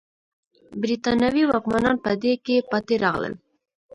[0.81, 3.33] برېټانوي واکمنان په دې کې پاتې راغلل.